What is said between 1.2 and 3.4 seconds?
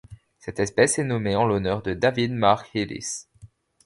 en l'honneur de David Mark Hillis.